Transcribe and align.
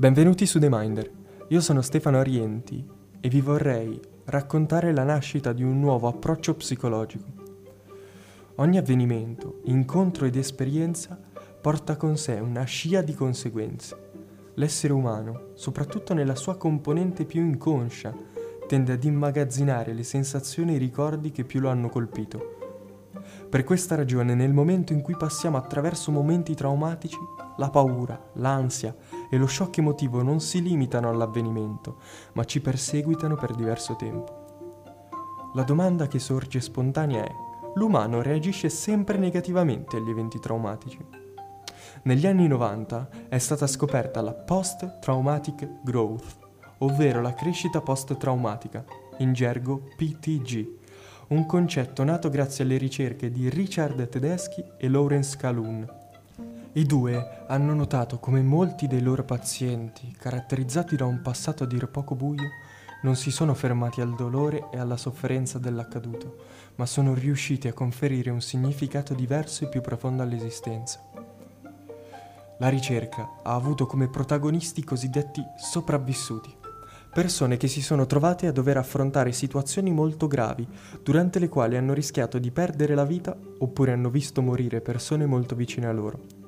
Benvenuti 0.00 0.46
su 0.46 0.58
The 0.58 0.68
Minder. 0.70 1.10
Io 1.48 1.60
sono 1.60 1.82
Stefano 1.82 2.16
Arienti 2.16 2.82
e 3.20 3.28
vi 3.28 3.42
vorrei 3.42 4.00
raccontare 4.24 4.94
la 4.94 5.04
nascita 5.04 5.52
di 5.52 5.62
un 5.62 5.78
nuovo 5.78 6.08
approccio 6.08 6.54
psicologico. 6.54 7.26
Ogni 8.54 8.78
avvenimento, 8.78 9.60
incontro 9.64 10.24
ed 10.24 10.36
esperienza 10.36 11.20
porta 11.60 11.98
con 11.98 12.16
sé 12.16 12.40
una 12.40 12.64
scia 12.64 13.02
di 13.02 13.12
conseguenze. 13.12 14.12
L'essere 14.54 14.94
umano, 14.94 15.48
soprattutto 15.52 16.14
nella 16.14 16.34
sua 16.34 16.56
componente 16.56 17.26
più 17.26 17.42
inconscia, 17.42 18.14
tende 18.66 18.92
ad 18.94 19.04
immagazzinare 19.04 19.92
le 19.92 20.04
sensazioni 20.04 20.72
e 20.72 20.76
i 20.76 20.78
ricordi 20.78 21.30
che 21.30 21.44
più 21.44 21.60
lo 21.60 21.68
hanno 21.68 21.90
colpito 21.90 22.56
per 23.48 23.64
questa 23.64 23.96
ragione, 23.96 24.34
nel 24.34 24.52
momento 24.52 24.92
in 24.92 25.00
cui 25.00 25.16
passiamo 25.16 25.56
attraverso 25.56 26.12
momenti 26.12 26.54
traumatici, 26.54 27.18
la 27.56 27.68
paura, 27.68 28.30
l'ansia 28.34 28.94
e 29.30 29.36
lo 29.38 29.46
shock 29.46 29.78
emotivo 29.78 30.22
non 30.22 30.40
si 30.40 30.60
limitano 30.60 31.08
all'avvenimento, 31.08 31.98
ma 32.34 32.44
ci 32.44 32.60
perseguitano 32.60 33.36
per 33.36 33.54
diverso 33.54 33.96
tempo. 33.96 34.38
La 35.54 35.62
domanda 35.62 36.06
che 36.08 36.18
sorge 36.18 36.60
spontanea 36.60 37.24
è, 37.24 37.32
l'umano 37.74 38.20
reagisce 38.20 38.68
sempre 38.68 39.16
negativamente 39.16 39.96
agli 39.96 40.10
eventi 40.10 40.38
traumatici? 40.38 40.98
Negli 42.02 42.26
anni 42.26 42.46
90 42.46 43.08
è 43.28 43.38
stata 43.38 43.66
scoperta 43.66 44.20
la 44.20 44.34
post-traumatic 44.34 45.82
growth, 45.82 46.36
ovvero 46.78 47.20
la 47.20 47.34
crescita 47.34 47.80
post-traumatica, 47.80 48.84
in 49.18 49.32
gergo 49.32 49.88
PTG 49.96 50.78
un 51.30 51.46
concetto 51.46 52.02
nato 52.02 52.28
grazie 52.28 52.64
alle 52.64 52.76
ricerche 52.76 53.30
di 53.30 53.48
Richard 53.48 54.08
Tedeschi 54.08 54.64
e 54.76 54.88
Lawrence 54.88 55.36
Calhoun. 55.36 55.99
I 56.72 56.84
due 56.84 57.44
hanno 57.48 57.74
notato 57.74 58.20
come 58.20 58.42
molti 58.42 58.86
dei 58.86 59.02
loro 59.02 59.24
pazienti, 59.24 60.14
caratterizzati 60.16 60.94
da 60.94 61.04
un 61.04 61.20
passato 61.20 61.64
a 61.64 61.66
dir 61.66 61.88
poco 61.88 62.14
buio, 62.14 62.48
non 63.02 63.16
si 63.16 63.32
sono 63.32 63.54
fermati 63.54 64.00
al 64.00 64.14
dolore 64.14 64.68
e 64.70 64.78
alla 64.78 64.96
sofferenza 64.96 65.58
dell'accaduto, 65.58 66.36
ma 66.76 66.86
sono 66.86 67.12
riusciti 67.12 67.66
a 67.66 67.72
conferire 67.72 68.30
un 68.30 68.40
significato 68.40 69.14
diverso 69.14 69.64
e 69.64 69.68
più 69.68 69.80
profondo 69.80 70.22
all'esistenza. 70.22 71.00
La 72.58 72.68
ricerca 72.68 73.40
ha 73.42 73.54
avuto 73.54 73.86
come 73.86 74.08
protagonisti 74.08 74.78
i 74.78 74.84
cosiddetti 74.84 75.42
sopravvissuti, 75.56 76.54
persone 77.12 77.56
che 77.56 77.66
si 77.66 77.82
sono 77.82 78.06
trovate 78.06 78.46
a 78.46 78.52
dover 78.52 78.76
affrontare 78.76 79.32
situazioni 79.32 79.90
molto 79.90 80.28
gravi, 80.28 80.68
durante 81.02 81.40
le 81.40 81.48
quali 81.48 81.76
hanno 81.76 81.94
rischiato 81.94 82.38
di 82.38 82.52
perdere 82.52 82.94
la 82.94 83.04
vita 83.04 83.36
oppure 83.58 83.90
hanno 83.90 84.08
visto 84.08 84.40
morire 84.40 84.80
persone 84.80 85.26
molto 85.26 85.56
vicine 85.56 85.88
a 85.88 85.92
loro. 85.92 86.39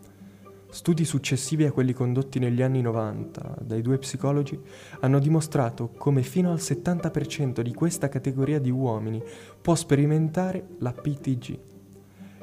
Studi 0.73 1.05
successivi 1.05 1.67
a 1.67 1.71
quelli 1.71 1.93
condotti 1.93 2.39
negli 2.39 2.63
anni 2.63 2.81
90 2.81 3.59
dai 3.61 3.83
due 3.83 3.99
psicologi 3.99 4.59
hanno 5.01 5.19
dimostrato 5.19 5.91
come 5.99 6.23
fino 6.23 6.51
al 6.51 6.57
70% 6.57 7.61
di 7.61 7.75
questa 7.75 8.09
categoria 8.09 8.59
di 8.59 8.71
uomini 8.71 9.23
può 9.61 9.75
sperimentare 9.75 10.69
la 10.79 10.93
PTG. 10.93 11.59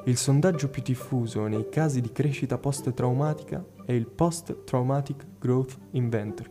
Il 0.04 0.16
sondaggio 0.16 0.68
più 0.68 0.80
diffuso 0.80 1.48
nei 1.48 1.68
casi 1.68 2.00
di 2.00 2.12
crescita 2.12 2.56
post-traumatica 2.56 3.64
è 3.84 3.90
il 3.90 4.06
Post 4.06 4.62
Traumatic 4.62 5.26
Growth 5.40 5.76
Inventory 5.90 6.50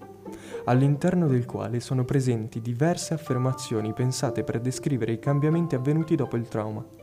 all'interno 0.66 1.28
del 1.28 1.46
quale 1.46 1.80
sono 1.80 2.04
presenti 2.04 2.60
diverse 2.60 3.14
affermazioni 3.14 3.94
pensate 3.94 4.44
per 4.44 4.60
descrivere 4.60 5.14
i 5.14 5.20
cambiamenti 5.20 5.76
avvenuti 5.76 6.16
dopo 6.16 6.36
il 6.36 6.50
trauma. 6.50 6.99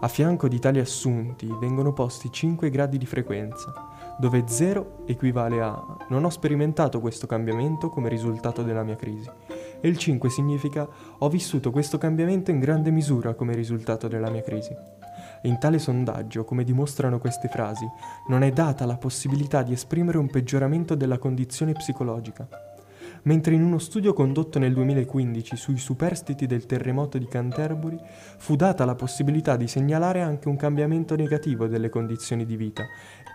A 0.00 0.08
fianco 0.08 0.48
di 0.48 0.58
tali 0.58 0.80
assunti 0.80 1.48
vengono 1.60 1.92
posti 1.92 2.30
5 2.30 2.68
gradi 2.68 2.98
di 2.98 3.06
frequenza, 3.06 3.72
dove 4.18 4.44
0 4.46 5.04
equivale 5.06 5.60
a 5.60 5.96
non 6.08 6.24
ho 6.24 6.30
sperimentato 6.30 7.00
questo 7.00 7.26
cambiamento 7.26 7.88
come 7.88 8.08
risultato 8.08 8.62
della 8.62 8.82
mia 8.82 8.96
crisi 8.96 9.30
e 9.80 9.88
il 9.88 9.96
5 9.96 10.28
significa 10.30 10.86
ho 11.18 11.28
vissuto 11.28 11.70
questo 11.70 11.98
cambiamento 11.98 12.50
in 12.50 12.58
grande 12.58 12.90
misura 12.90 13.34
come 13.34 13.54
risultato 13.54 14.08
della 14.08 14.30
mia 14.30 14.42
crisi. 14.42 14.74
In 15.42 15.58
tale 15.58 15.78
sondaggio, 15.78 16.44
come 16.44 16.64
dimostrano 16.64 17.18
queste 17.18 17.48
frasi, 17.48 17.86
non 18.28 18.42
è 18.42 18.50
data 18.50 18.86
la 18.86 18.96
possibilità 18.96 19.62
di 19.62 19.72
esprimere 19.72 20.18
un 20.18 20.28
peggioramento 20.28 20.94
della 20.94 21.18
condizione 21.18 21.72
psicologica 21.72 22.73
mentre 23.24 23.54
in 23.54 23.62
uno 23.62 23.78
studio 23.78 24.12
condotto 24.12 24.58
nel 24.58 24.72
2015 24.72 25.56
sui 25.56 25.78
superstiti 25.78 26.46
del 26.46 26.66
terremoto 26.66 27.18
di 27.18 27.26
Canterbury 27.26 27.98
fu 28.38 28.56
data 28.56 28.84
la 28.84 28.94
possibilità 28.94 29.56
di 29.56 29.68
segnalare 29.68 30.20
anche 30.20 30.48
un 30.48 30.56
cambiamento 30.56 31.14
negativo 31.16 31.66
delle 31.66 31.88
condizioni 31.88 32.44
di 32.44 32.56
vita 32.56 32.84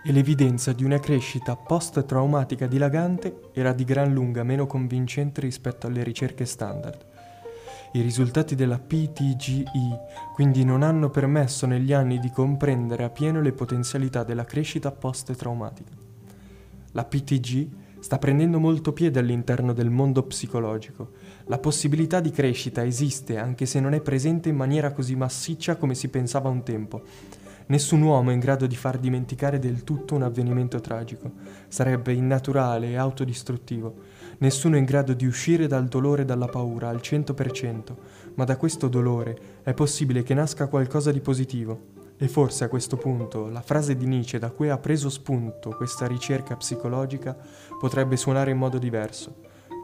e 0.04 0.12
l'evidenza 0.12 0.72
di 0.72 0.84
una 0.84 0.98
crescita 0.98 1.56
post-traumatica 1.56 2.66
dilagante 2.66 3.50
era 3.52 3.72
di 3.72 3.84
gran 3.84 4.12
lunga 4.12 4.42
meno 4.42 4.66
convincente 4.66 5.40
rispetto 5.40 5.86
alle 5.86 6.02
ricerche 6.02 6.46
standard. 6.46 7.06
I 7.92 8.00
risultati 8.02 8.54
della 8.54 8.78
PTGI 8.78 9.64
quindi 10.32 10.64
non 10.64 10.82
hanno 10.84 11.10
permesso 11.10 11.66
negli 11.66 11.92
anni 11.92 12.20
di 12.20 12.30
comprendere 12.30 13.02
appieno 13.02 13.40
le 13.40 13.52
potenzialità 13.52 14.22
della 14.22 14.44
crescita 14.44 14.92
post-traumatica. 14.92 15.90
La 16.92 17.04
PTG 17.04 17.68
sta 18.00 18.18
prendendo 18.18 18.58
molto 18.58 18.92
piede 18.92 19.20
all'interno 19.20 19.72
del 19.72 19.90
mondo 19.90 20.22
psicologico. 20.24 21.12
La 21.44 21.58
possibilità 21.58 22.20
di 22.20 22.30
crescita 22.30 22.84
esiste 22.84 23.38
anche 23.38 23.66
se 23.66 23.78
non 23.80 23.94
è 23.94 24.00
presente 24.00 24.48
in 24.48 24.56
maniera 24.56 24.92
così 24.92 25.14
massiccia 25.14 25.76
come 25.76 25.94
si 25.94 26.08
pensava 26.08 26.48
un 26.48 26.62
tempo. 26.62 27.02
Nessun 27.66 28.02
uomo 28.02 28.30
è 28.30 28.32
in 28.32 28.40
grado 28.40 28.66
di 28.66 28.74
far 28.74 28.98
dimenticare 28.98 29.60
del 29.60 29.84
tutto 29.84 30.16
un 30.16 30.22
avvenimento 30.22 30.80
tragico. 30.80 31.30
Sarebbe 31.68 32.12
innaturale 32.12 32.88
e 32.88 32.96
autodistruttivo. 32.96 33.94
Nessuno 34.38 34.74
è 34.74 34.78
in 34.78 34.84
grado 34.84 35.12
di 35.12 35.24
uscire 35.24 35.68
dal 35.68 35.86
dolore 35.86 36.22
e 36.22 36.24
dalla 36.24 36.48
paura 36.48 36.88
al 36.88 37.00
100%, 37.00 37.94
ma 38.34 38.44
da 38.44 38.56
questo 38.56 38.88
dolore 38.88 39.60
è 39.62 39.72
possibile 39.72 40.24
che 40.24 40.34
nasca 40.34 40.66
qualcosa 40.66 41.12
di 41.12 41.20
positivo. 41.20 41.99
E 42.22 42.28
forse 42.28 42.64
a 42.64 42.68
questo 42.68 42.98
punto 42.98 43.48
la 43.48 43.62
frase 43.62 43.96
di 43.96 44.04
Nietzsche 44.04 44.38
da 44.38 44.50
cui 44.50 44.68
ha 44.68 44.76
preso 44.76 45.08
spunto 45.08 45.70
questa 45.70 46.06
ricerca 46.06 46.54
psicologica 46.54 47.34
potrebbe 47.78 48.18
suonare 48.18 48.50
in 48.50 48.58
modo 48.58 48.76
diverso. 48.76 49.36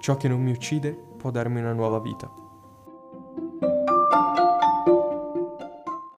Ciò 0.02 0.18
che 0.18 0.28
non 0.28 0.42
mi 0.42 0.50
uccide 0.50 0.94
può 1.16 1.30
darmi 1.30 1.60
una 1.60 1.72
nuova 1.72 1.98
vita. 1.98 2.45